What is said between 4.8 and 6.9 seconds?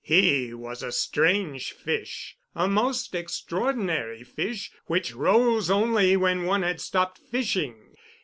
which rose only when one had